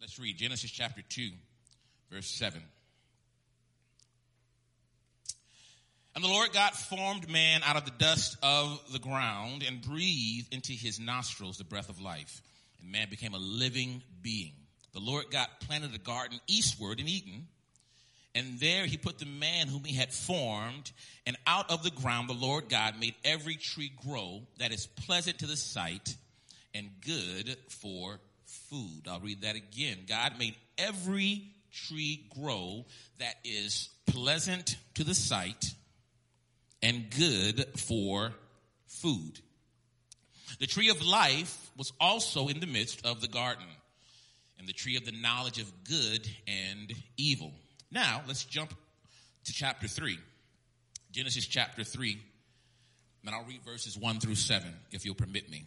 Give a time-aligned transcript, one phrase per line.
[0.00, 1.30] Let's read Genesis chapter 2,
[2.12, 2.62] verse 7.
[6.14, 10.54] And the Lord God formed man out of the dust of the ground and breathed
[10.54, 12.42] into his nostrils the breath of life.
[12.80, 14.52] And man became a living being.
[14.92, 17.48] The Lord God planted a garden eastward in Eden.
[18.36, 20.92] And there he put the man whom he had formed.
[21.26, 25.40] And out of the ground the Lord God made every tree grow that is pleasant
[25.40, 26.14] to the sight
[26.72, 28.20] and good for
[28.70, 29.08] food.
[29.08, 29.98] I'll read that again.
[30.08, 32.84] God made every tree grow
[33.18, 35.74] that is pleasant to the sight
[36.82, 38.32] and good for
[38.86, 39.40] food.
[40.60, 43.66] The tree of life was also in the midst of the garden,
[44.58, 47.52] and the tree of the knowledge of good and evil.
[47.90, 48.74] Now, let's jump
[49.44, 50.18] to chapter 3.
[51.12, 52.18] Genesis chapter 3.
[53.26, 55.66] And I'll read verses 1 through 7, if you'll permit me.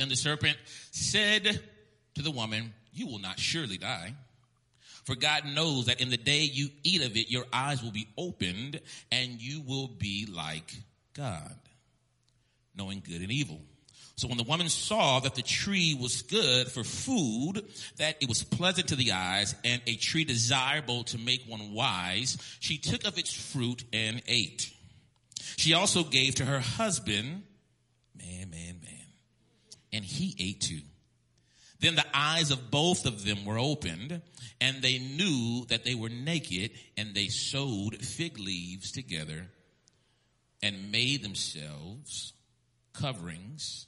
[0.00, 0.56] Then the serpent
[0.92, 1.60] said
[2.14, 4.14] to the woman, You will not surely die.
[5.04, 8.08] For God knows that in the day you eat of it, your eyes will be
[8.16, 8.80] opened
[9.12, 10.74] and you will be like
[11.12, 11.54] God,
[12.74, 13.60] knowing good and evil.
[14.16, 17.62] So when the woman saw that the tree was good for food,
[17.98, 22.38] that it was pleasant to the eyes and a tree desirable to make one wise,
[22.58, 24.72] she took of its fruit and ate.
[25.58, 27.42] She also gave to her husband,
[28.16, 28.89] man, man, man
[29.92, 30.80] and he ate too.
[31.80, 34.20] Then the eyes of both of them were opened,
[34.60, 39.46] and they knew that they were naked, and they sewed fig leaves together
[40.62, 42.34] and made themselves
[42.92, 43.86] coverings.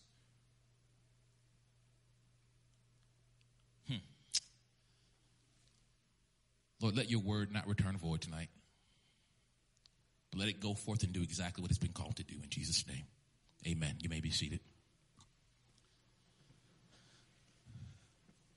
[3.88, 3.96] Hmm.
[6.80, 8.48] Lord, let your word not return void tonight,
[10.30, 12.48] but let it go forth and do exactly what it's been called to do in
[12.48, 13.04] Jesus' name.
[13.66, 13.96] Amen.
[14.00, 14.60] You may be seated.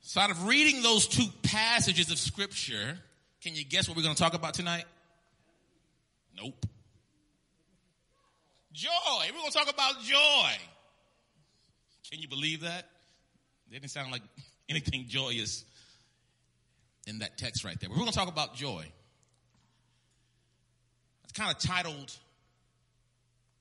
[0.08, 3.00] So, out of reading those two passages of scripture,
[3.42, 4.86] can you guess what we're going to talk about tonight?
[6.38, 6.64] Nope.
[8.72, 8.92] Joy.
[9.24, 10.52] We're going to talk about joy.
[12.12, 12.88] Can you believe that?
[13.68, 14.22] It didn't sound like
[14.70, 15.66] anything joyous
[17.08, 17.90] in that text right there.
[17.90, 18.86] But we're going to talk about joy.
[21.24, 22.16] It's kind of titled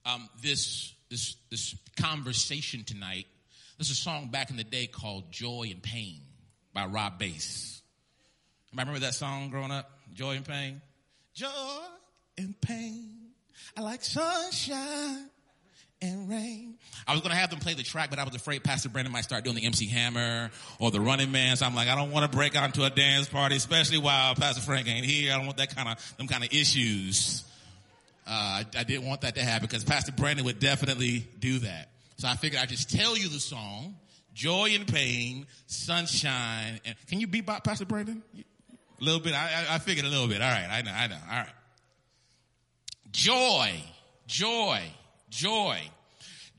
[0.05, 3.25] um, this, this, this conversation tonight.
[3.79, 6.21] There's a song back in the day called Joy and Pain
[6.75, 7.81] by Rob Base.
[8.73, 9.91] Remember that song growing up?
[10.13, 10.81] Joy and Pain?
[11.35, 11.49] Joy
[12.39, 13.11] and pain.
[13.77, 15.29] I like sunshine
[16.01, 16.75] and rain.
[17.07, 19.13] I was going to have them play the track, but I was afraid Pastor Brandon
[19.13, 21.57] might start doing the MC Hammer or the Running Man.
[21.57, 24.35] So I'm like, I don't want to break out into a dance party, especially while
[24.35, 25.33] Pastor Frank ain't here.
[25.33, 27.45] I don't want that kind of them kind of issues.
[28.27, 31.91] Uh, I, I didn't want that to happen because Pastor Brandon would definitely do that.
[32.17, 33.97] So I figured I'd just tell you the song
[34.35, 36.81] joy and pain, sunshine.
[36.85, 38.23] And can you beat Pastor Brandon?
[39.01, 39.35] A little bit.
[39.35, 40.43] I, I, I figured a little bit.
[40.43, 40.69] All right.
[40.71, 40.93] I know.
[40.93, 41.19] I know.
[41.31, 41.49] All right.
[43.11, 43.73] Joy,
[44.27, 44.81] joy,
[45.31, 45.79] joy.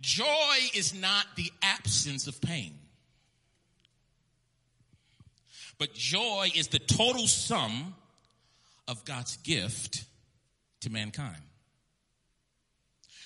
[0.01, 2.77] Joy is not the absence of pain.
[5.77, 7.95] But joy is the total sum
[8.87, 10.05] of God's gift
[10.81, 11.41] to mankind.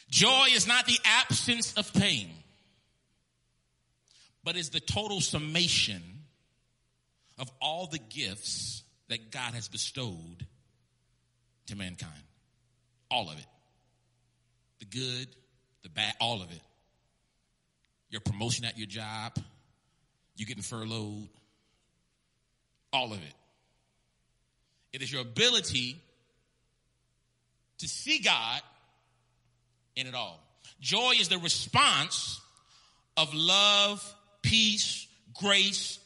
[0.09, 2.29] Joy is not the absence of pain
[4.49, 6.01] but is the total summation
[7.37, 10.43] of all the gifts that God has bestowed
[11.67, 12.23] to mankind.
[13.11, 13.45] All of it.
[14.79, 15.27] The good,
[15.83, 16.61] the bad, all of it.
[18.09, 19.37] Your promotion at your job,
[20.35, 21.29] you getting furloughed,
[22.91, 23.35] all of it.
[24.93, 26.01] It is your ability
[27.77, 28.61] to see God
[29.95, 30.41] in it all.
[30.81, 32.41] Joy is the response
[33.15, 35.99] of love peace, grace,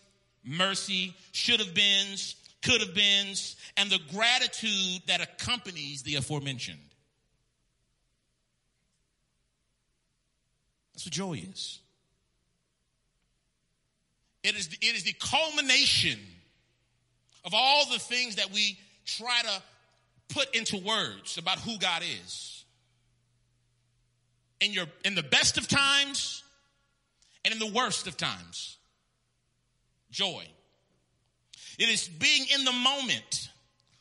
[0.44, 6.80] mercy, should have beens, could have beens, and the gratitude that accompanies the aforementioned.
[10.94, 11.80] That's what joy is.
[14.44, 16.20] It is, it is the culmination
[17.46, 22.66] of all the things that we try to put into words about who God is.
[24.60, 26.43] In your in the best of times
[27.44, 28.78] and in the worst of times.
[30.12, 30.46] Joy.
[31.80, 33.50] It is being in the moment,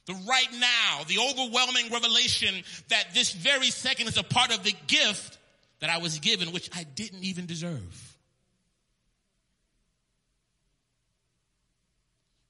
[0.06, 4.74] the right now, the overwhelming revelation that this very second is a part of the
[4.86, 5.38] gift
[5.80, 8.16] that I was given, which I didn't even deserve.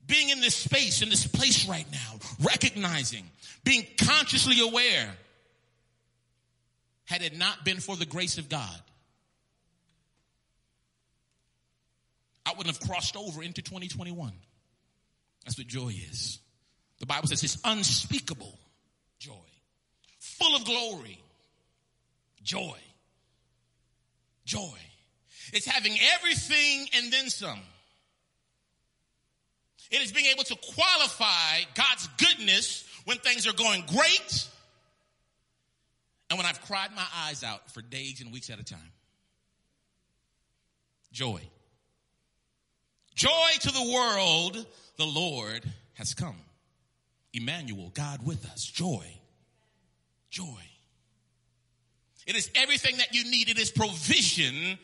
[0.06, 3.24] Being in this space, in this place right now, recognizing,
[3.64, 5.08] being consciously aware,
[7.04, 8.80] had it not been for the grace of God,
[12.44, 14.32] I wouldn't have crossed over into 2021.
[15.44, 16.38] That's what joy is.
[16.98, 18.58] The Bible says it's unspeakable
[19.18, 19.32] joy,
[20.18, 21.20] full of glory,
[22.42, 22.78] joy,
[24.44, 24.78] joy.
[25.52, 27.60] It's having everything and then some.
[29.90, 34.48] It is being able to qualify God's goodness when things are going great
[36.30, 38.92] and when I've cried my eyes out for days and weeks at a time.
[41.12, 41.42] Joy.
[43.14, 44.66] Joy to the world,
[44.96, 45.62] the Lord
[45.94, 46.36] has come.
[47.32, 48.64] Emmanuel, God with us.
[48.64, 49.06] Joy.
[50.30, 50.62] Joy.
[52.26, 53.48] It is everything that you need.
[53.48, 54.78] It is provision.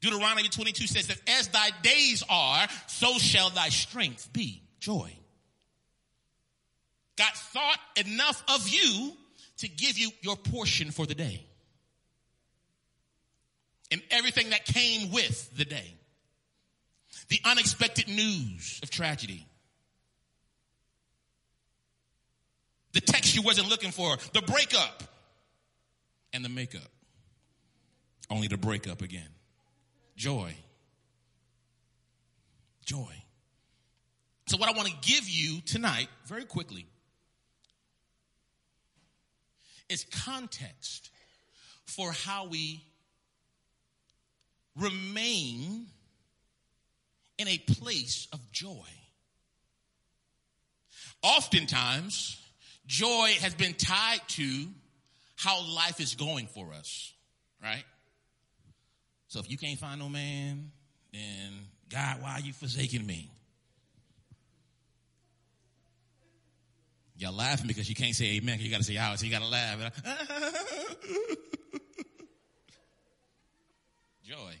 [0.00, 4.62] Deuteronomy 22 says that as thy days are, so shall thy strength be.
[4.80, 5.12] Joy.
[7.16, 9.12] God thought enough of you
[9.58, 11.46] to give you your portion for the day.
[13.90, 15.94] And everything that came with the day.
[17.28, 19.46] The unexpected news of tragedy.
[22.92, 24.16] The text you wasn't looking for.
[24.32, 25.02] The breakup.
[26.32, 26.80] And the makeup.
[28.30, 29.28] Only to break up again.
[30.16, 30.54] Joy.
[32.84, 33.22] Joy.
[34.46, 36.86] So, what I want to give you tonight, very quickly,
[39.88, 41.10] is context
[41.84, 42.82] for how we
[44.76, 45.86] remain
[47.42, 48.88] in a place of joy.
[51.22, 52.40] Oftentimes,
[52.86, 54.66] joy has been tied to
[55.36, 57.12] how life is going for us,
[57.62, 57.84] right?
[59.26, 60.70] So if you can't find no man,
[61.12, 61.52] then
[61.90, 63.28] God, why are you forsaking me?
[67.16, 68.58] Y'all laughing because you can't say amen.
[68.60, 70.02] You got to say out, so you got to laugh.
[74.24, 74.54] Joy.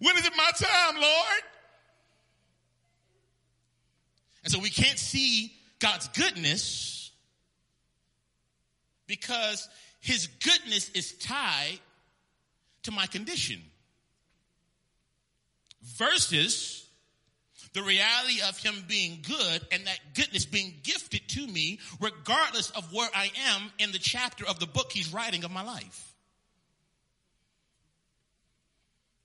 [0.00, 1.42] When is it my time, Lord?
[4.44, 7.10] And so we can't see God's goodness
[9.06, 9.68] because
[10.00, 11.78] his goodness is tied
[12.84, 13.60] to my condition.
[15.82, 16.86] Versus
[17.72, 22.92] the reality of him being good and that goodness being gifted to me regardless of
[22.92, 26.14] where I am in the chapter of the book he's writing of my life.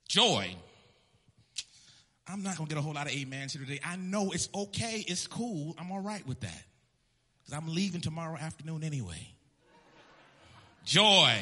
[0.08, 0.56] Joy.
[2.28, 3.80] I'm not going to get a whole lot of amens here today.
[3.86, 5.04] I know it's okay.
[5.08, 5.76] It's cool.
[5.78, 6.64] I'm all right with that.
[7.42, 9.28] Because I'm leaving tomorrow afternoon anyway.
[10.86, 11.34] Joy.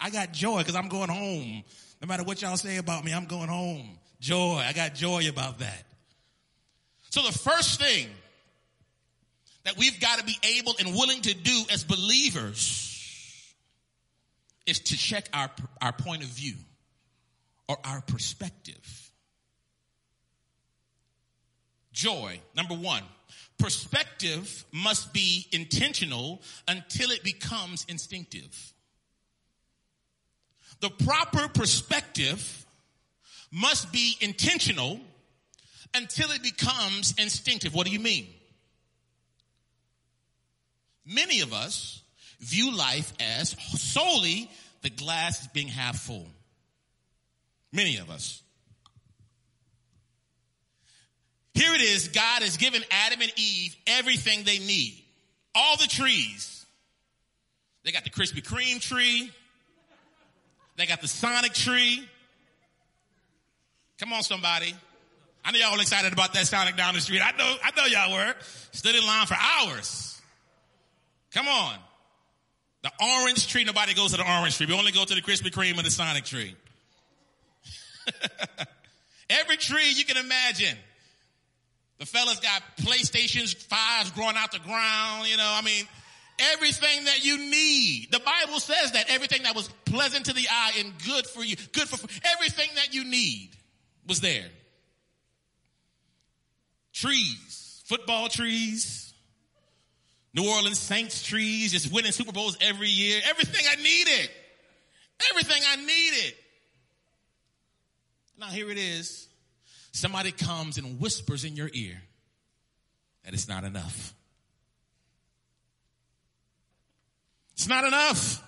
[0.00, 1.62] I got joy because I'm going home.
[2.00, 3.98] No matter what y'all say about me, I'm going home.
[4.20, 4.62] Joy.
[4.66, 5.84] I got joy about that.
[7.10, 8.06] So the first thing
[9.64, 13.54] that we've got to be able and willing to do as believers
[14.66, 15.50] is to check our,
[15.82, 16.54] our point of view
[17.68, 19.09] or our perspective.
[21.92, 23.02] Joy, number one,
[23.58, 28.72] perspective must be intentional until it becomes instinctive.
[30.80, 32.66] The proper perspective
[33.52, 35.00] must be intentional
[35.94, 37.74] until it becomes instinctive.
[37.74, 38.28] What do you mean?
[41.04, 42.02] Many of us
[42.40, 44.50] view life as solely
[44.82, 46.26] the glass being half full.
[47.72, 48.42] Many of us.
[51.54, 55.02] Here it is God has given Adam and Eve everything they need.
[55.54, 56.64] All the trees.
[57.84, 59.30] They got the Krispy Kreme tree.
[60.76, 62.06] They got the Sonic tree.
[63.98, 64.74] Come on, somebody.
[65.44, 67.20] I know y'all all excited about that Sonic down the street.
[67.22, 68.34] I know, I know y'all were.
[68.72, 70.20] Stood in line for hours.
[71.32, 71.74] Come on.
[72.82, 74.66] The orange tree, nobody goes to the orange tree.
[74.66, 76.54] We only go to the Krispy Kreme and the Sonic tree.
[79.30, 80.76] Every tree you can imagine.
[82.00, 85.84] The fellas got PlayStations 5s growing out the ground, you know, I mean,
[86.54, 88.08] everything that you need.
[88.10, 91.56] The Bible says that everything that was pleasant to the eye and good for you,
[91.72, 93.50] good for everything that you need
[94.08, 94.48] was there.
[96.94, 99.12] Trees, football trees,
[100.32, 103.20] New Orleans Saints trees, just winning Super Bowls every year.
[103.28, 104.30] Everything I needed.
[105.30, 106.34] Everything I needed.
[108.38, 109.28] Now here it is.
[109.92, 112.00] Somebody comes and whispers in your ear
[113.24, 114.14] that it's not enough.
[117.52, 118.42] It's not enough.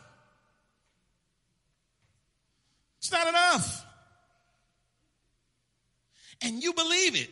[2.99, 3.85] It's not enough.
[6.41, 7.29] And you believe it.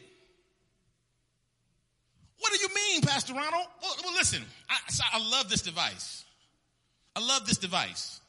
[2.38, 3.66] What do you mean, Pastor Ronald?
[3.82, 4.78] Well, well listen, I,
[5.14, 6.24] I love this device.
[7.14, 8.20] I love this device.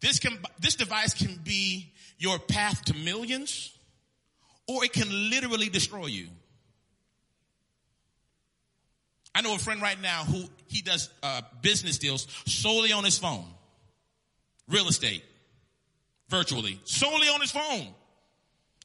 [0.00, 3.75] This can, this device can be your path to millions
[4.68, 6.28] or it can literally destroy you.
[9.34, 13.18] I know a friend right now who he does uh, business deals solely on his
[13.18, 13.44] phone,
[14.68, 15.22] real estate,
[16.30, 17.88] virtually, solely on his phone.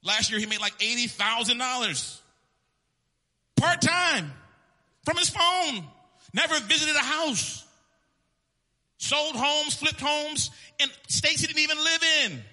[0.04, 2.22] Last year he made like eighty thousand dollars
[3.56, 4.32] part time
[5.06, 5.86] from his phone.
[6.34, 7.66] Never visited a house.
[8.98, 12.44] Sold homes, flipped homes in states he didn't even live in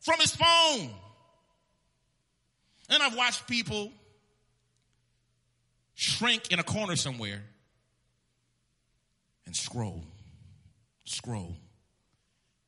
[0.00, 0.90] from his phone.
[2.88, 3.92] And I've watched people
[5.94, 7.42] shrink in a corner somewhere
[9.46, 10.04] and scroll,
[11.04, 11.56] scroll,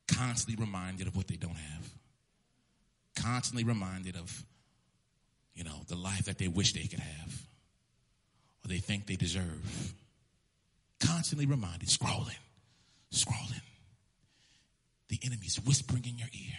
[0.08, 1.90] constantly reminded of what they don't have,
[3.14, 4.44] constantly reminded of,
[5.54, 7.46] you know, the life that they wish they could have
[8.64, 9.94] or they think they deserve.
[10.98, 12.38] Constantly reminded, scrolling,
[13.12, 13.60] scrolling.
[15.08, 16.58] The enemy's whispering in your ear.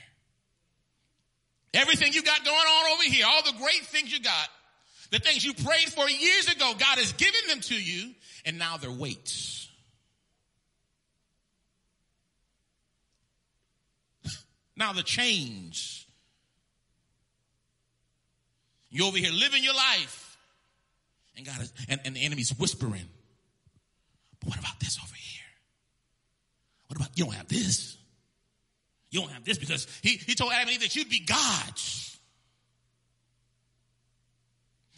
[1.74, 4.50] Everything you got going on over here, all the great things you got,
[5.12, 8.14] the things you prayed for years ago, God has given them to you,
[8.46, 9.70] and now they're weights.
[14.76, 16.06] now the chains.
[18.90, 20.38] You over here living your life,
[21.36, 23.10] and God is, and, and the enemy's whispering.
[24.40, 25.44] But what about this over here?
[26.88, 27.97] What about you don't have this?
[29.10, 32.18] You don't have this because he, he told Adam and Eve that you'd be gods.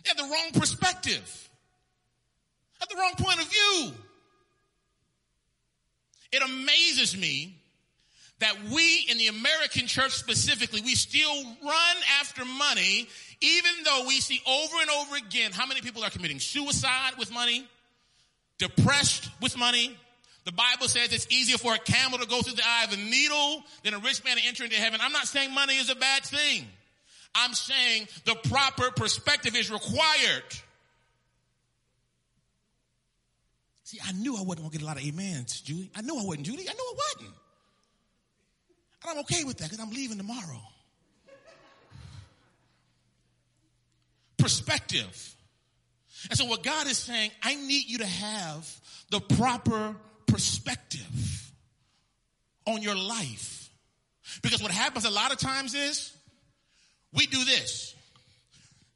[0.03, 1.49] They have the wrong perspective.
[2.79, 3.91] Have the wrong point of view.
[6.31, 7.55] It amazes me
[8.39, 13.07] that we in the American church specifically, we still run after money,
[13.41, 17.33] even though we see over and over again how many people are committing suicide with
[17.33, 17.67] money,
[18.57, 19.97] depressed with money.
[20.49, 22.97] The Bible says it's easier for a camel to go through the eye of a
[22.97, 24.99] needle than a rich man to enter into heaven.
[24.99, 26.65] I'm not saying money is a bad thing.
[27.35, 30.41] I'm saying the proper perspective is required.
[33.83, 35.91] See, I knew I wasn't going to get a lot of amens, Julie.
[35.95, 36.67] I knew I wasn't, Julie.
[36.67, 37.35] I knew I wasn't.
[39.03, 40.61] And I'm okay with that because I'm leaving tomorrow.
[44.39, 45.35] Perspective.
[46.27, 48.67] And so what God is saying, I need you to have
[49.11, 49.95] the proper
[50.39, 51.51] perspective
[52.65, 53.69] on your life.
[54.41, 56.15] Because what happens a lot of times is
[57.13, 57.93] we do this.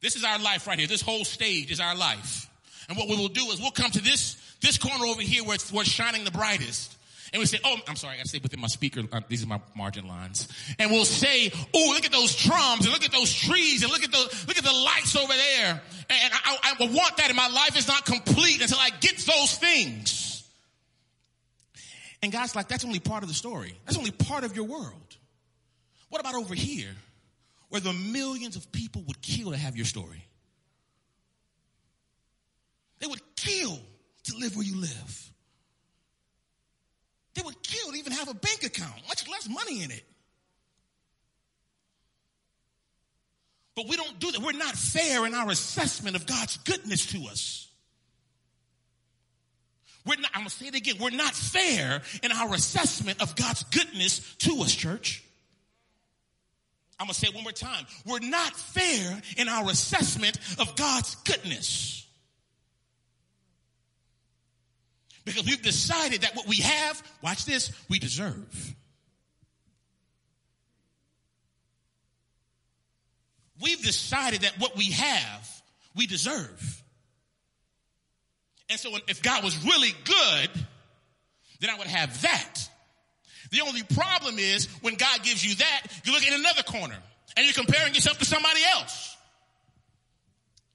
[0.00, 0.88] This is our life right here.
[0.88, 2.48] This whole stage is our life.
[2.88, 5.56] And what we will do is we'll come to this, this corner over here where
[5.56, 6.96] it's, where it's shining the brightest.
[7.34, 9.02] And we say, oh, I'm sorry, I gotta stay within my speaker.
[9.12, 10.48] Uh, these are my margin lines.
[10.78, 14.04] And we'll say, oh, look at those drums and look at those trees and look
[14.04, 15.82] at the, look at the lights over there.
[16.08, 19.18] And I, I, I want that and my life is not complete until I get
[19.18, 20.23] those things.
[22.24, 23.78] And God's like, that's only part of the story.
[23.84, 25.16] That's only part of your world.
[26.08, 26.90] What about over here?
[27.74, 30.24] where the millions of people would kill to have your story.
[33.00, 33.76] They would kill
[34.22, 35.32] to live where you live.
[37.34, 40.04] They would kill to even have a bank account, much less money in it.
[43.74, 44.40] But we don't do that.
[44.40, 47.72] We're not fair in our assessment of God's goodness to us.
[50.06, 50.96] We're not, I'm to say it again.
[51.00, 55.24] We're not fair in our assessment of God's goodness to us, church.
[57.00, 57.86] I'm to say it one more time.
[58.06, 62.06] We're not fair in our assessment of God's goodness.
[65.24, 68.74] Because we've decided that what we have, watch this, we deserve.
[73.62, 75.62] We've decided that what we have,
[75.96, 76.83] we deserve.
[78.70, 80.66] And so if God was really good,
[81.60, 82.54] then I would have that.
[83.50, 86.96] The only problem is when God gives you that, you look in another corner
[87.36, 89.16] and you're comparing yourself to somebody else.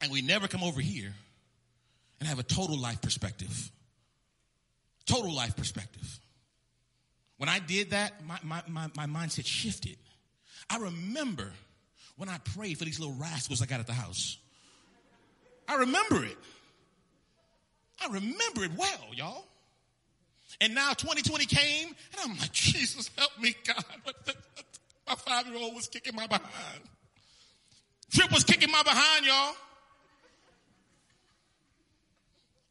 [0.01, 1.13] And we never come over here
[2.19, 3.71] and have a total life perspective.
[5.05, 6.19] Total life perspective.
[7.37, 9.97] When I did that, my, my, my, my mindset shifted.
[10.69, 11.51] I remember
[12.17, 14.37] when I prayed for these little rascals I got at the house.
[15.67, 16.37] I remember it.
[18.01, 19.45] I remember it well, y'all.
[20.61, 23.83] And now 2020 came, and I'm like, Jesus, help me, God.
[25.07, 26.81] My five year old was kicking my behind.
[28.11, 29.55] Trip was kicking my behind, y'all.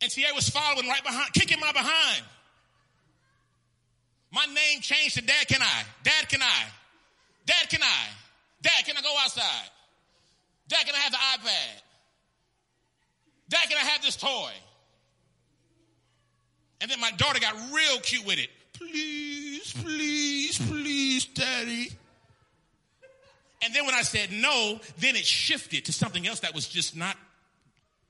[0.00, 2.22] And TA was following right behind, kicking my behind.
[4.30, 5.82] My name changed to Dad, can I?
[6.04, 6.64] Dad, can I?
[7.46, 8.06] Dad, can I?
[8.62, 9.70] Dad, can I go outside?
[10.68, 11.82] Dad, can I have the iPad?
[13.48, 14.52] Dad, can I have this toy?
[16.80, 18.50] And then my daughter got real cute with it.
[18.72, 21.90] Please, please, please, daddy.
[23.62, 26.96] And then when I said no, then it shifted to something else that was just
[26.96, 27.16] not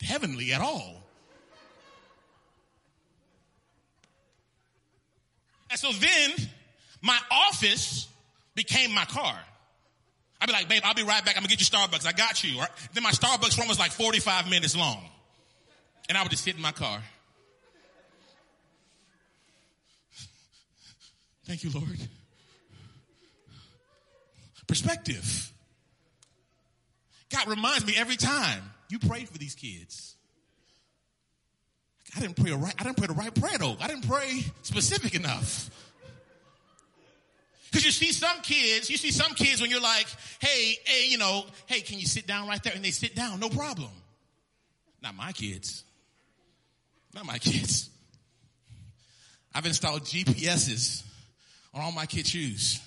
[0.02, 1.02] heavenly at all.
[5.70, 6.48] And so then
[7.02, 8.08] my office
[8.54, 9.38] became my car.
[10.40, 11.36] I'd be like, babe, I'll be right back.
[11.36, 12.06] I'm gonna get you Starbucks.
[12.06, 12.62] I got you.
[12.92, 15.02] Then my Starbucks run was like 45 minutes long.
[16.08, 17.02] And I would just sit in my car.
[21.48, 21.98] Thank you, Lord.
[24.66, 25.50] Perspective.
[27.30, 30.14] God reminds me every time you prayed for these kids.
[32.14, 32.74] I didn't pray right.
[32.78, 33.76] I didn't pray the right prayer though.
[33.80, 35.70] I didn't pray specific enough.
[37.70, 40.06] Because you see some kids, you see some kids when you're like,
[40.40, 42.74] hey, hey, you know, hey, can you sit down right there?
[42.74, 43.90] And they sit down, no problem.
[45.02, 45.82] Not my kids.
[47.14, 47.88] Not my kids.
[49.54, 51.07] I've installed GPSs
[51.80, 52.80] all my kids' shoes.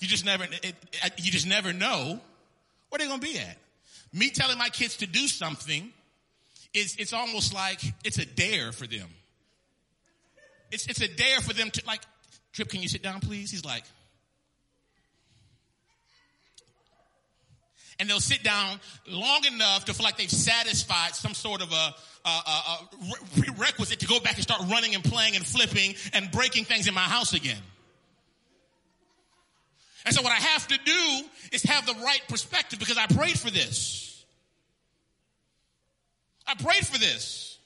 [0.00, 2.20] You just never, it, it, you just never know
[2.88, 3.56] where they're going to be at.
[4.12, 5.92] Me telling my kids to do something
[6.74, 9.08] is, it's almost like it's a dare for them.
[10.70, 12.00] It's, it's a dare for them to like,
[12.52, 13.50] Trip, can you sit down, please?
[13.50, 13.84] He's like,
[18.00, 21.94] and they'll sit down long enough to feel like they've satisfied some sort of a,
[22.24, 22.88] a, a,
[23.38, 26.94] prerequisite to go back and start running and playing and flipping and breaking things in
[26.94, 27.60] my house again.
[30.10, 33.38] And so what I have to do is have the right perspective because I prayed
[33.38, 34.24] for this.
[36.48, 37.58] I prayed for this.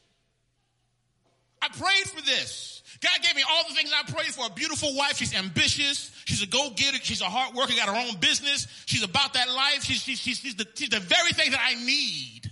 [1.63, 2.83] I prayed for this.
[3.01, 4.45] God gave me all the things I prayed for.
[4.45, 5.17] A beautiful wife.
[5.17, 6.11] She's ambitious.
[6.27, 6.99] She's a go-getter.
[7.03, 7.73] She's a hard worker.
[7.77, 8.67] Got her own business.
[8.85, 9.83] She's about that life.
[9.83, 12.51] She's, she's, she's, she's, the, she's the very thing that I need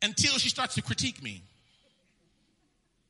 [0.00, 1.42] until she starts to critique me.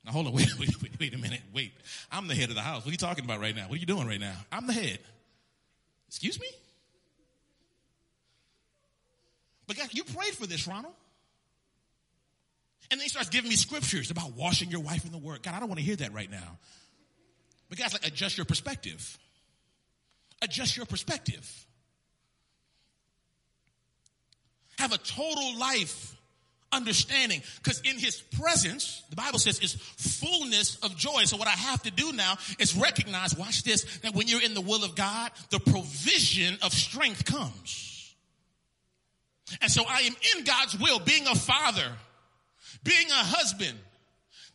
[0.05, 1.41] Now hold on, wait, wait, wait, wait a minute.
[1.55, 1.73] Wait.
[2.11, 2.85] I'm the head of the house.
[2.85, 3.69] What are you talking about right now?
[3.69, 4.35] What are you doing right now?
[4.51, 4.99] I'm the head.
[6.09, 6.49] Excuse me?
[9.67, 10.95] But God, you prayed for this, Ronald.
[12.91, 15.43] And then he starts giving me scriptures about washing your wife in the word.
[15.43, 16.59] God, I don't want to hear that right now.
[17.71, 19.19] But God's like, adjust your perspective.
[20.43, 21.67] Adjust your perspective.
[24.79, 26.15] Have a total life
[26.73, 27.43] understanding.
[27.63, 31.25] Because in his presence, the Bible says, is fullness of joy.
[31.25, 34.55] So what I have to do now is recognize, watch this, that when you're in
[34.55, 38.15] the will of God, the provision of strength comes.
[39.61, 41.93] And so I am in God's will, being a father,
[42.83, 43.79] being a husband,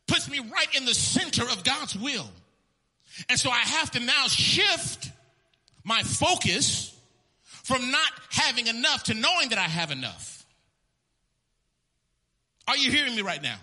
[0.08, 2.28] puts me right in the center of God's will.
[3.30, 5.12] And so I have to now shift
[5.84, 6.94] my focus
[7.64, 10.37] from not having enough to knowing that I have enough.
[12.68, 13.58] Are you hearing me right now?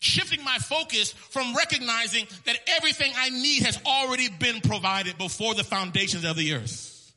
[0.00, 5.64] Shifting my focus from recognizing that everything I need has already been provided before the
[5.64, 7.12] foundations of the earth.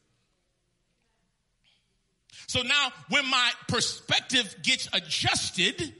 [2.47, 5.93] So now when my perspective gets adjusted,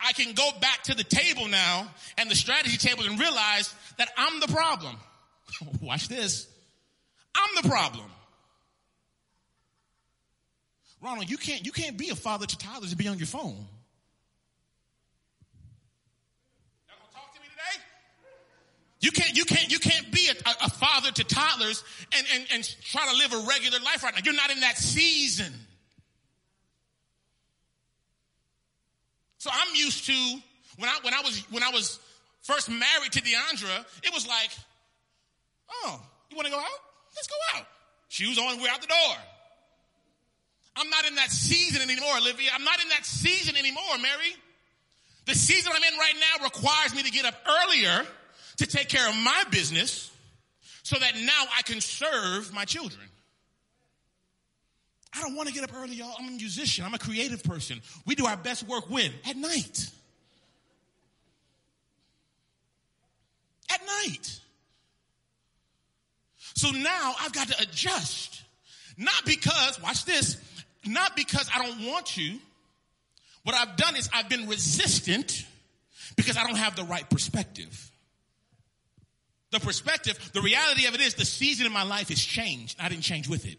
[0.00, 1.88] I can go back to the table now
[2.18, 4.96] and the strategy table and realize that I'm the problem.
[5.80, 6.48] Watch this.
[7.34, 8.06] I'm the problem.
[11.04, 13.42] Ronald, you can't, you can't be a father to toddlers and be on your phone.
[16.88, 17.84] Y'all gonna talk to me today?
[19.00, 21.84] You can't, you can't, you can't be a, a, father to toddlers
[22.16, 24.20] and, and, and try to live a regular life right now.
[24.24, 25.52] You're not in that season.
[29.36, 30.38] So I'm used to
[30.78, 32.00] when I when I was when I was
[32.40, 34.50] first married to Deandra, it was like,
[35.70, 36.80] oh, you want to go out?
[37.14, 37.66] Let's go out.
[38.08, 39.16] Shoes on, we're out the door.
[40.76, 42.50] I'm not in that season anymore, Olivia.
[42.54, 44.34] I'm not in that season anymore, Mary.
[45.26, 48.06] The season I'm in right now requires me to get up earlier
[48.58, 50.10] to take care of my business
[50.82, 53.06] so that now I can serve my children.
[55.16, 56.14] I don't want to get up early, y'all.
[56.18, 56.84] I'm a musician.
[56.84, 57.80] I'm a creative person.
[58.04, 59.12] We do our best work when?
[59.28, 59.88] At night.
[63.72, 64.40] At night.
[66.54, 68.42] So now I've got to adjust.
[68.96, 70.36] Not because, watch this,
[70.86, 72.38] not because I don't want you.
[73.42, 75.44] What I've done is I've been resistant
[76.16, 77.90] because I don't have the right perspective.
[79.50, 82.76] The perspective, the reality of it is the season of my life has changed.
[82.80, 83.58] I didn't change with it.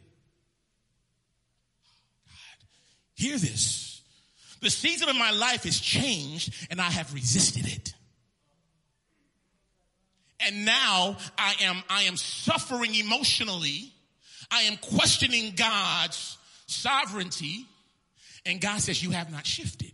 [3.15, 4.01] Hear this.
[4.61, 7.93] The season of my life has changed and I have resisted it.
[10.41, 13.93] And now I am, I am suffering emotionally.
[14.51, 17.65] I am questioning God's sovereignty.
[18.45, 19.91] And God says, you have not shifted.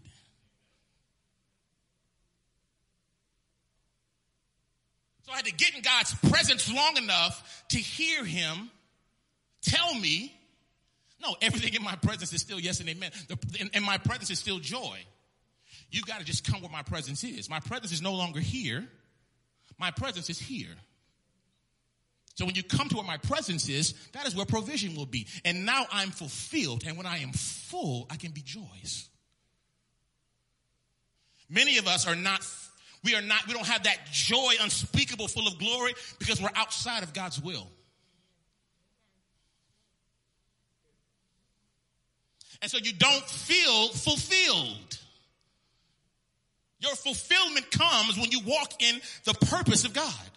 [5.25, 8.69] So I had to get in God's presence long enough to hear him
[9.61, 10.35] tell me,
[11.21, 13.11] no, everything in my presence is still yes and amen.
[13.73, 14.97] In my presence is still joy.
[15.91, 17.49] You got to just come where my presence is.
[17.49, 18.87] My presence is no longer here.
[19.77, 20.75] My presence is here.
[22.41, 25.27] So when you come to where my presence is, that is where provision will be.
[25.45, 26.83] And now I'm fulfilled.
[26.87, 29.07] And when I am full, I can be joyous.
[31.51, 32.43] Many of us are not,
[33.03, 37.03] we are not, we don't have that joy unspeakable full of glory because we're outside
[37.03, 37.67] of God's will.
[42.63, 44.97] And so you don't feel fulfilled.
[46.79, 50.31] Your fulfillment comes when you walk in the purpose of God.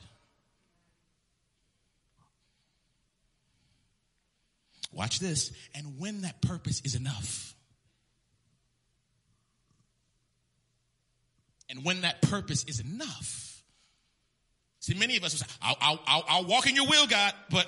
[4.94, 5.52] Watch this.
[5.74, 7.54] And when that purpose is enough,
[11.68, 13.62] and when that purpose is enough,
[14.80, 17.32] see, many of us will say, I'll, I'll, I'll, I'll walk in your will, God,
[17.50, 17.66] but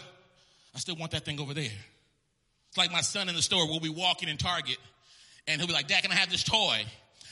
[0.74, 1.64] I still want that thing over there.
[2.68, 3.66] It's like my son in the store.
[3.66, 4.78] We'll be walking in Target,
[5.48, 6.84] and he'll be like, Dad, can I have this toy?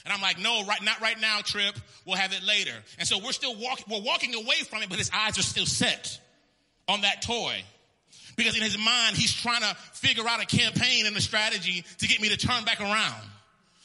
[0.04, 1.74] And I'm like, no, right, not right now, Trip.
[2.04, 2.74] We'll have it later.
[2.98, 5.66] And so we're still walking, we're walking away from it, but his eyes are still
[5.66, 6.20] set
[6.88, 7.62] on that toy.
[8.37, 12.09] Because in his mind, he's trying to figure out a campaign and a strategy to
[12.09, 13.23] get me to turn back around,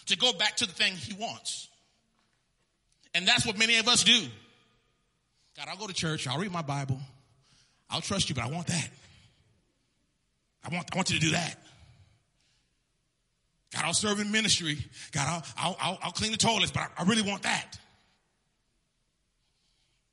[0.08, 1.68] to go back to the thing he wants.
[3.14, 4.22] And that's what many of us do.
[5.58, 6.28] God, I'll go to church.
[6.28, 7.00] I'll read my Bible.
[7.90, 8.90] I'll trust you, but I want that.
[10.64, 11.56] I want, I want you to do that.
[13.74, 14.78] God, I'll serve in ministry.
[15.12, 17.78] God, I'll, I'll, I'll clean the toilets, but I, I really want that.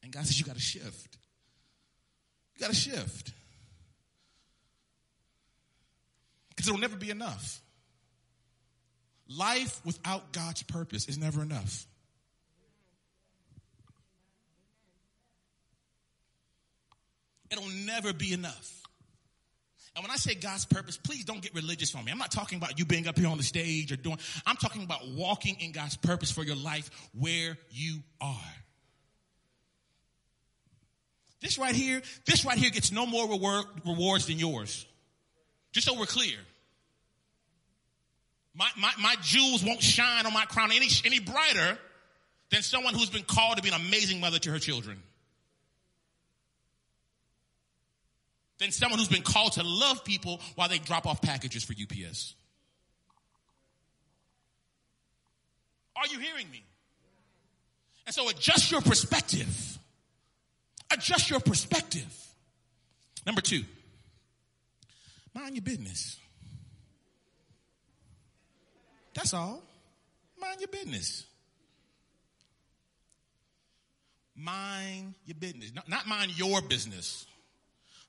[0.03, 1.16] And God says, you got to shift.
[2.55, 3.33] You got to shift.
[6.57, 7.61] Because it'll never be enough.
[9.29, 11.87] Life without God's purpose is never enough.
[17.51, 18.83] It'll never be enough.
[19.95, 22.12] And when I say God's purpose, please don't get religious on me.
[22.12, 24.83] I'm not talking about you being up here on the stage or doing, I'm talking
[24.83, 28.55] about walking in God's purpose for your life where you are.
[31.40, 34.87] This right here, this right here gets no more reward, rewards than yours.
[35.72, 36.37] Just so we're clear.
[38.55, 41.79] My, my, my jewels won't shine on my crown any, any brighter
[42.50, 45.02] than someone who's been called to be an amazing mother to her children.
[48.59, 52.35] than someone who's been called to love people while they drop off packages for UPS.
[55.96, 56.62] Are you hearing me?
[58.07, 59.79] And so adjust your perspective.
[60.92, 62.07] Adjust your perspective.
[63.26, 63.64] Number two,
[65.37, 66.18] mind your business.
[69.14, 69.62] That's all.
[70.40, 71.25] Mind your business.
[74.35, 75.72] Mind your business.
[75.75, 77.27] Not mind your business.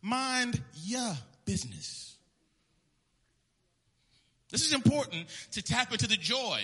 [0.01, 1.13] Mind your
[1.45, 2.15] business.
[4.49, 6.63] This is important to tap into the joy.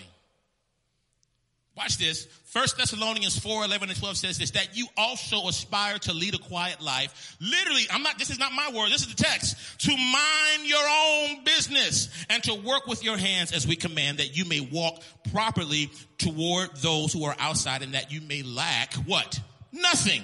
[1.75, 2.27] Watch this.
[2.45, 6.37] First Thessalonians 4, 11 and 12 says this, that you also aspire to lead a
[6.37, 7.35] quiet life.
[7.41, 9.57] Literally, I'm not, this is not my word, this is the text.
[9.79, 14.37] To mind your own business and to work with your hands as we command that
[14.37, 19.39] you may walk properly toward those who are outside and that you may lack what?
[19.71, 20.23] Nothing.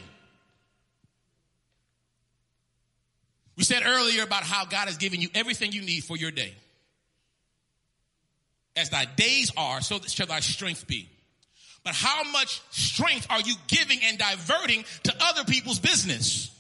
[3.58, 6.54] We said earlier about how God has given you everything you need for your day.
[8.76, 11.10] As thy days are, so shall thy strength be.
[11.84, 16.52] But how much strength are you giving and diverting to other people's business?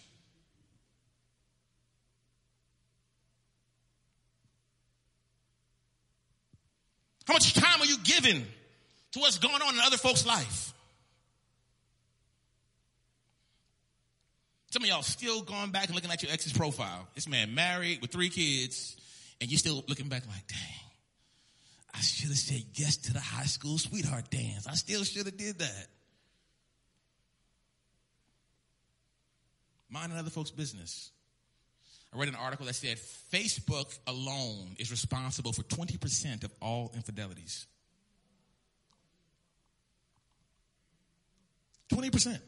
[7.28, 8.44] How much time are you giving
[9.12, 10.74] to what's going on in other folks' life?
[14.72, 17.08] Some of y'all still going back and looking at your ex's profile.
[17.16, 18.96] This man married with three kids,
[19.42, 20.89] and you're still looking back like, dang,
[21.94, 24.68] I should have said yes to the high school sweetheart dance.
[24.68, 25.88] I still should have did that.
[29.90, 31.12] Mind other folks' business.
[32.14, 32.98] I read an article that said
[33.32, 37.66] Facebook alone is responsible for 20% of all infidelities.
[41.92, 42.40] 20%.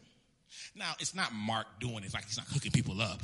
[0.75, 2.05] Now, it's not Mark doing it.
[2.05, 3.21] It's like he's not hooking people up.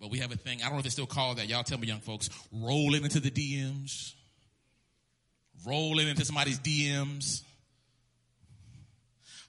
[0.00, 1.48] But we have a thing, I don't know if they still call that.
[1.48, 4.12] Y'all tell me, young folks, rolling into the DMs,
[5.66, 7.42] rolling into somebody's DMs.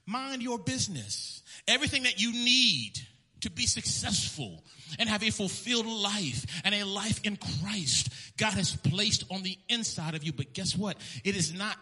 [0.06, 1.42] Mind your business.
[1.66, 2.92] Everything that you need
[3.40, 4.64] to be successful
[4.98, 8.08] and have a fulfilled life and a life in Christ,
[8.38, 10.32] God has placed on the inside of you.
[10.32, 10.96] But guess what?
[11.24, 11.76] It is not,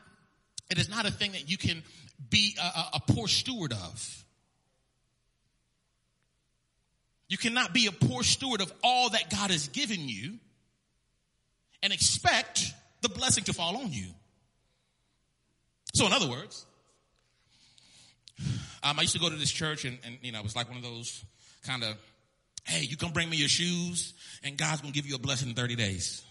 [0.70, 1.84] it is not a thing that you can
[2.30, 4.24] be a, a, a poor steward of.
[7.28, 10.34] You cannot be a poor steward of all that God has given you
[11.82, 14.06] and expect the blessing to fall on you.
[15.94, 16.66] So in other words,
[18.82, 20.68] um, I used to go to this church and, and, you know, it was like
[20.68, 21.24] one of those
[21.64, 21.96] kind of,
[22.64, 25.48] hey, you come bring me your shoes and God's going to give you a blessing
[25.48, 26.22] in 30 days.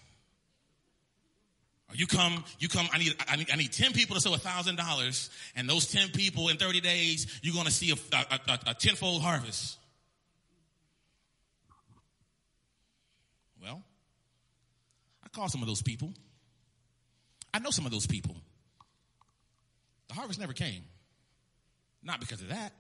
[1.90, 4.34] Or you come, you come, I need, I need, I need 10 people to sow
[4.34, 8.16] a thousand dollars and those 10 people in 30 days, you're going to see a,
[8.16, 9.78] a, a, a tenfold harvest.
[13.66, 13.82] Well,
[15.24, 16.14] I call some of those people.
[17.52, 18.36] I know some of those people.
[20.08, 20.84] The harvest never came.
[22.04, 22.74] Not because of that.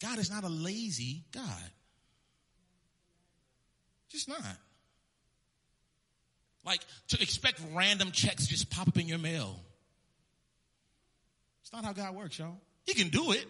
[0.00, 1.70] God is not a lazy God.
[4.08, 4.56] Just not.
[6.64, 9.56] Like to expect random checks just pop up in your mail.
[11.62, 12.56] It's not how God works, y'all.
[12.86, 13.46] He can do it.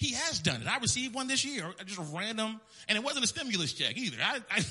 [0.00, 0.66] He has done it.
[0.66, 2.58] I received one this year, just random,
[2.88, 4.16] and it wasn't a stimulus check either.
[4.22, 4.64] I, I,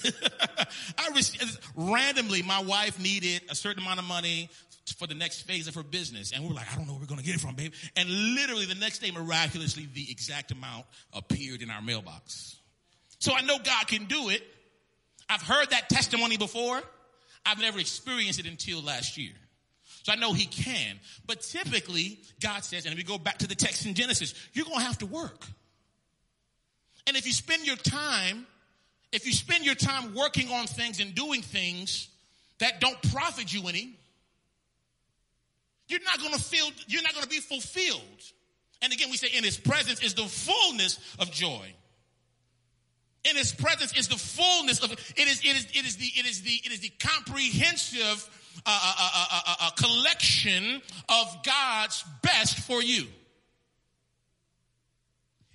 [0.98, 4.50] I received, randomly, my wife needed a certain amount of money
[4.98, 6.32] for the next phase of her business.
[6.32, 7.74] And we were like, I don't know where we're going to get it from, babe.
[7.96, 12.56] And literally the next day, miraculously, the exact amount appeared in our mailbox.
[13.20, 14.42] So I know God can do it.
[15.30, 16.82] I've heard that testimony before.
[17.46, 19.34] I've never experienced it until last year.
[20.10, 21.00] So I know he can.
[21.28, 24.66] But typically, God says, and if we go back to the text in Genesis, you're
[24.66, 25.46] going to have to work.
[27.06, 28.48] And if you spend your time,
[29.12, 32.08] if you spend your time working on things and doing things
[32.58, 33.94] that don't profit you any,
[35.88, 38.02] you're not going to feel, you're not going to be fulfilled.
[38.82, 41.72] And again, we say in his presence is the fullness of joy.
[43.30, 46.26] In his presence is the fullness of it is it is it is the it
[46.26, 48.28] is the it is the comprehensive
[48.66, 53.06] a, a, a, a collection of God's best for you.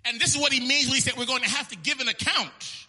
[0.04, 2.00] And this is what he means when he said we're going to have to give
[2.00, 2.87] an account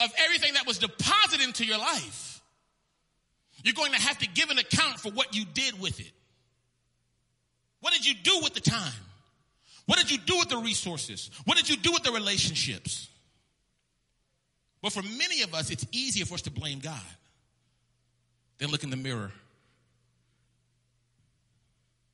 [0.00, 2.40] of everything that was deposited into your life.
[3.62, 6.12] You're going to have to give an account for what you did with it.
[7.80, 8.92] What did you do with the time?
[9.86, 11.30] What did you do with the resources?
[11.44, 13.08] What did you do with the relationships?
[14.82, 17.00] But for many of us, it's easier for us to blame God.
[18.58, 19.32] Then look in the mirror.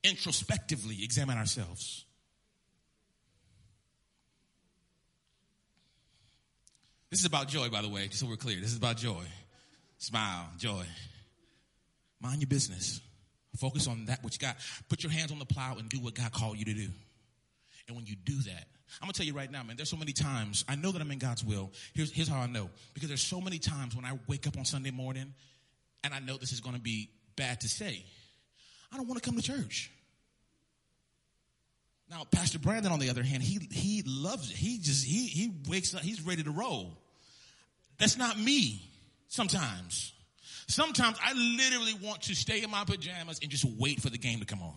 [0.03, 2.05] Introspectively examine ourselves.
[7.09, 8.59] This is about joy, by the way, just so we're clear.
[8.59, 9.23] This is about joy.
[9.99, 10.83] Smile, joy.
[12.19, 13.01] Mind your business.
[13.57, 14.55] Focus on that which God,
[14.89, 16.87] put your hands on the plow and do what God called you to do.
[17.87, 18.65] And when you do that,
[18.99, 21.11] I'm gonna tell you right now, man, there's so many times, I know that I'm
[21.11, 21.71] in God's will.
[21.93, 22.69] Here's, here's how I know.
[22.93, 25.33] Because there's so many times when I wake up on Sunday morning
[26.03, 28.05] and I know this is going to be bad to say,
[28.91, 29.91] I don't want to come to church.
[32.09, 34.57] Now, Pastor Brandon, on the other hand, he he loves it.
[34.57, 36.97] He just he he wakes up, he's ready to roll.
[37.97, 38.81] That's not me
[39.29, 40.13] sometimes.
[40.67, 44.39] Sometimes I literally want to stay in my pajamas and just wait for the game
[44.39, 44.75] to come on.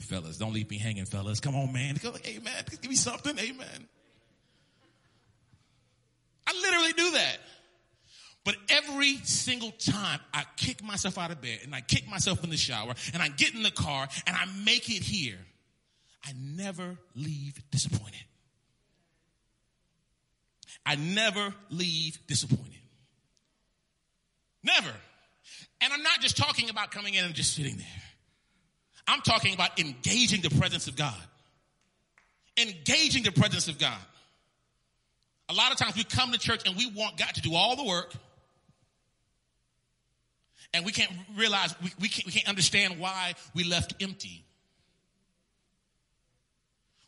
[0.00, 1.40] Fellas, don't leave me hanging, fellas.
[1.40, 1.96] Come on, man.
[1.96, 3.36] Come, hey, man, give me something.
[3.38, 3.88] Amen.
[6.46, 7.36] I literally do that.
[8.46, 12.50] But every single time I kick myself out of bed and I kick myself in
[12.50, 15.38] the shower and I get in the car and I make it here,
[16.24, 18.22] I never leave disappointed.
[20.86, 22.78] I never leave disappointed.
[24.62, 24.92] Never.
[25.80, 27.86] And I'm not just talking about coming in and just sitting there.
[29.08, 31.20] I'm talking about engaging the presence of God.
[32.56, 33.98] Engaging the presence of God.
[35.48, 37.74] A lot of times we come to church and we want God to do all
[37.74, 38.14] the work
[40.76, 44.44] and we can't realize, we, we, can't, we can't understand why we left empty.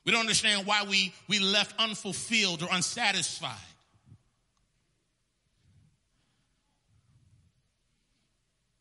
[0.04, 3.52] We don't understand why we, we left unfulfilled or unsatisfied.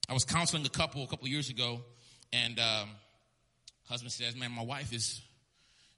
[0.10, 1.82] I was counseling a couple a couple years ago,
[2.32, 2.90] and um,
[3.90, 5.22] husband says, "Man, my wife is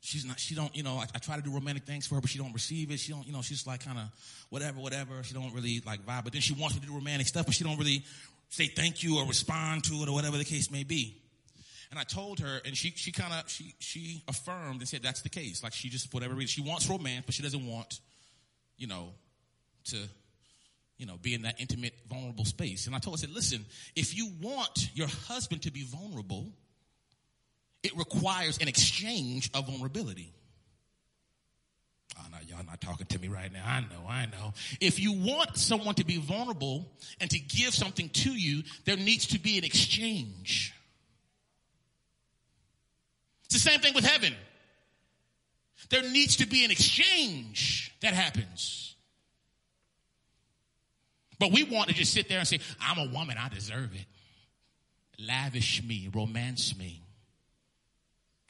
[0.02, 2.22] she's not she don't you know I, I, try to do romantic things for her
[2.22, 4.06] but she don't receive it she don't you know she's like kind of
[4.50, 7.28] whatever whatever she don't really like vibe but then she wants me to do romantic
[7.28, 8.04] stuff but she don't really
[8.50, 11.16] say thank you or respond to it or whatever the case may be.
[11.92, 15.22] And I told her, and she, she kind of, she, she affirmed and said that's
[15.22, 15.64] the case.
[15.64, 18.00] Like she just, whatever reason, she wants romance, but she doesn't want
[18.80, 19.10] you know,
[19.86, 19.98] to,
[20.98, 22.88] you know, be in that intimate, vulnerable space.
[22.88, 26.48] And I told her, I said, listen, if you want your husband to be vulnerable,
[27.84, 30.34] it requires an exchange of vulnerability.
[32.18, 33.64] Oh, no, y'all not talking to me right now.
[33.66, 34.54] I know, I know.
[34.82, 36.88] If you want someone to be vulnerable
[37.22, 40.74] and to give something to you, there needs to be an exchange.
[43.46, 44.34] It's the same thing with heaven.
[45.90, 48.96] There needs to be an exchange that happens.
[51.40, 54.06] But we want to just sit there and say, I'm a woman, I deserve it.
[55.26, 57.02] Lavish me, romance me.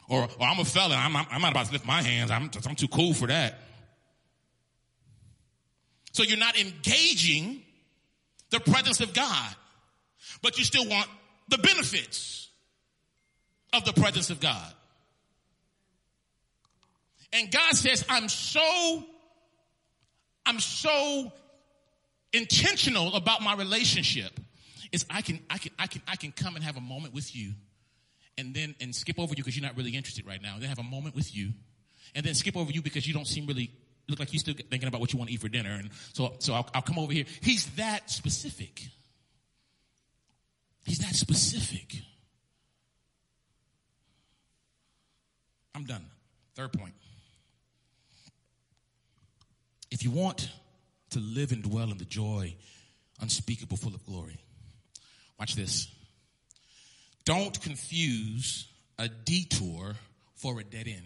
[0.09, 2.75] Or, or I'm a fella, I'm, I'm not about to lift my hands, I'm, I'm
[2.75, 3.59] too cool for that.
[6.11, 7.61] So you're not engaging
[8.49, 9.55] the presence of God,
[10.41, 11.07] but you still want
[11.47, 12.49] the benefits
[13.71, 14.73] of the presence of God.
[17.31, 19.05] And God says, I'm so,
[20.43, 21.31] I'm so
[22.33, 24.39] intentional about my relationship
[24.91, 27.35] is I can, I can, I can, I can come and have a moment with
[27.35, 27.53] you
[28.39, 30.53] and then, and skip over you because you're not really interested right now.
[30.53, 31.51] And then have a moment with you
[32.15, 33.71] and then skip over you because you don't seem really
[34.07, 35.71] look like you're still thinking about what you want to eat for dinner.
[35.71, 37.25] And so, so I'll, I'll come over here.
[37.41, 38.87] He's that specific.
[40.83, 41.97] He's that specific.
[45.75, 46.05] I'm done.
[46.55, 46.93] Third point.
[49.91, 50.49] If you want
[51.11, 52.55] to live and dwell in the joy
[53.21, 54.37] unspeakable, full of glory,
[55.39, 55.87] watch this.
[57.29, 59.95] Don't confuse a detour
[60.35, 61.05] for a dead end.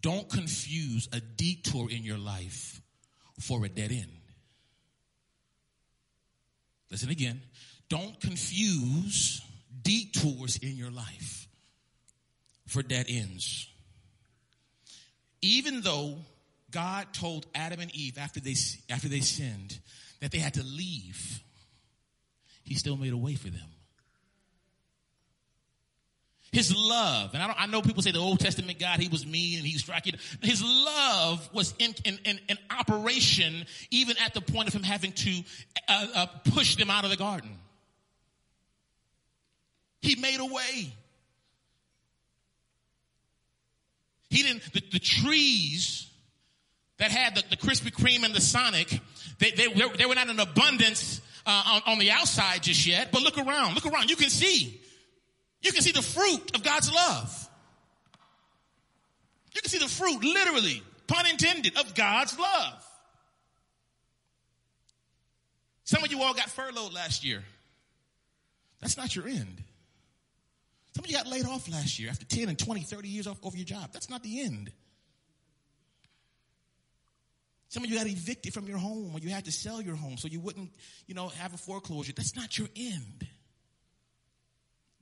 [0.00, 2.80] Don't confuse a detour in your life
[3.38, 4.10] for a dead end.
[6.90, 7.42] Listen again.
[7.90, 9.42] Don't confuse
[9.82, 11.48] detours in your life
[12.66, 13.70] for dead ends
[15.42, 16.18] even though
[16.70, 18.54] God told Adam and Eve after they,
[18.88, 19.78] after they sinned
[20.20, 21.40] that they had to leave,
[22.62, 23.68] he still made a way for them.
[26.52, 29.58] His love, and I, I, know people say the Old Testament God, he was mean
[29.58, 30.16] and he was striking.
[30.42, 35.12] His love was in, in, in, in, operation even at the point of him having
[35.12, 35.42] to
[35.86, 37.56] uh, uh, push them out of the garden.
[40.00, 40.92] He made a way.
[44.28, 46.08] He didn't, the, the trees
[46.98, 49.00] that had the, the, Krispy Kreme and the Sonic,
[49.38, 53.22] they, they, they were not in abundance uh, on, on the outside just yet, but
[53.22, 54.10] look around, look around.
[54.10, 54.80] You can see,
[55.62, 57.48] you can see the fruit of God's love.
[59.54, 62.86] You can see the fruit, literally, pun intended, of God's love.
[65.84, 67.42] Some of you all got furloughed last year.
[68.80, 69.62] That's not your end.
[70.94, 73.38] Some of you got laid off last year after 10 and 20, 30 years off
[73.42, 73.90] over your job.
[73.92, 74.72] That's not the end.
[77.70, 80.16] Some of you got evicted from your home or you had to sell your home
[80.16, 80.72] so you wouldn't,
[81.06, 82.12] you know, have a foreclosure.
[82.12, 83.28] That's not your end.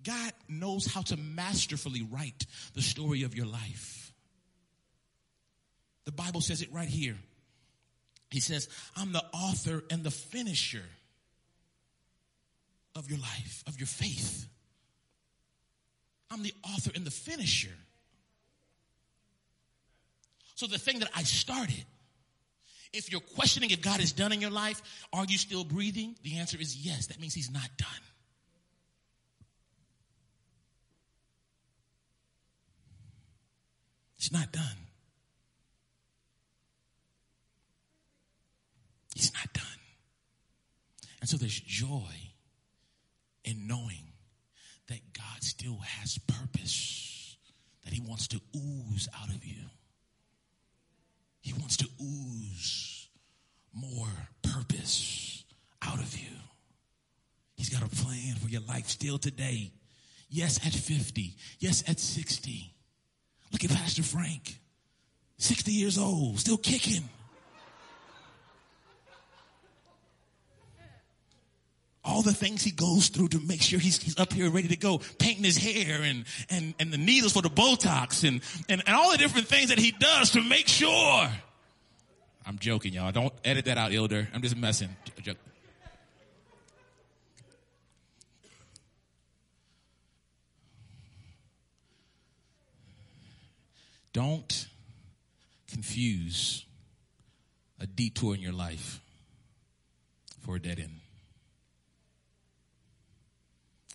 [0.05, 4.13] God knows how to masterfully write the story of your life.
[6.05, 7.17] The Bible says it right here.
[8.31, 10.85] He says, I'm the author and the finisher
[12.95, 14.47] of your life, of your faith.
[16.31, 17.75] I'm the author and the finisher.
[20.55, 21.85] So the thing that I started,
[22.93, 24.81] if you're questioning if God is done in your life,
[25.13, 26.17] are you still breathing?
[26.23, 27.07] The answer is yes.
[27.07, 27.89] That means he's not done.
[34.19, 34.63] It's not done.
[39.15, 39.65] He's not done.
[41.21, 42.13] And so there's joy
[43.45, 44.13] in knowing
[44.89, 47.37] that God still has purpose
[47.85, 49.65] that He wants to ooze out of you.
[51.41, 53.09] He wants to ooze
[53.73, 54.09] more
[54.43, 55.45] purpose
[55.83, 56.27] out of you.
[57.57, 59.73] He's got a plan for your life still today.
[60.31, 61.37] Yes, at 50.
[61.59, 62.75] Yes, at 60.
[63.53, 64.61] Look at Pastor Frank.
[65.39, 67.09] 60 years old, still kicking.
[72.09, 74.77] All the things he goes through to make sure he's, he's up here ready to
[74.77, 78.97] go, painting his hair and, and, and the needles for the Botox and, and, and
[78.97, 81.29] all the different things that he does to make sure.
[82.47, 83.13] I'm joking, y'all.
[83.13, 84.27] Don't edit that out, Elder.
[84.33, 84.89] I'm just messing.
[94.15, 94.67] Don't
[95.71, 96.65] confuse
[97.79, 99.01] a detour in your life
[100.41, 101.01] for a dead end.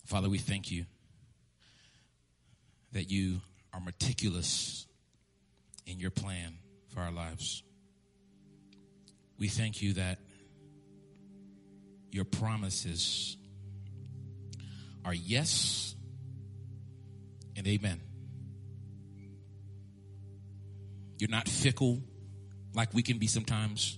[0.06, 0.86] Father, we thank you
[2.92, 3.42] that you
[3.74, 4.86] are meticulous
[5.86, 6.58] in your plan.
[6.94, 7.64] for our lives.
[9.40, 10.20] We thank you that
[12.12, 13.36] your promises
[15.04, 15.96] are yes
[17.56, 18.00] and amen.
[21.18, 22.02] You're not fickle
[22.76, 23.98] like we can be sometimes.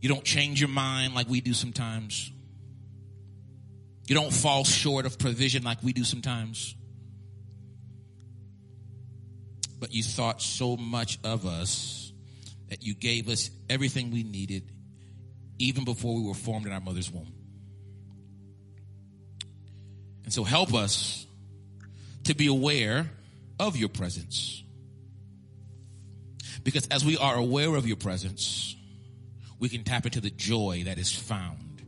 [0.00, 2.32] You don't change your mind like we do sometimes.
[4.10, 6.74] You don't fall short of provision like we do sometimes.
[9.78, 12.12] But you thought so much of us
[12.70, 14.64] that you gave us everything we needed
[15.60, 17.32] even before we were formed in our mother's womb.
[20.24, 21.24] And so help us
[22.24, 23.08] to be aware
[23.60, 24.64] of your presence.
[26.64, 28.74] Because as we are aware of your presence,
[29.60, 31.80] we can tap into the joy that is found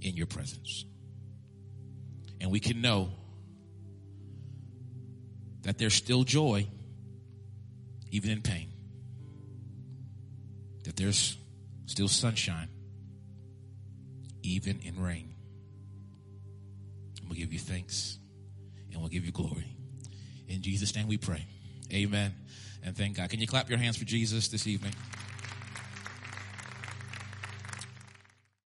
[0.00, 0.86] in your presence.
[2.40, 3.10] And we can know
[5.62, 6.66] that there's still joy
[8.10, 8.68] even in pain.
[10.84, 11.36] That there's
[11.86, 12.68] still sunshine
[14.42, 15.34] even in rain.
[17.20, 18.18] And we'll give you thanks
[18.92, 19.76] and we'll give you glory.
[20.48, 21.44] In Jesus' name we pray.
[21.92, 22.34] Amen.
[22.84, 23.30] And thank God.
[23.30, 24.92] Can you clap your hands for Jesus this evening?